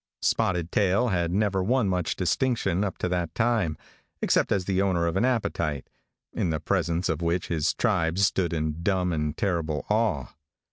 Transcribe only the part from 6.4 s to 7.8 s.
the presence of which his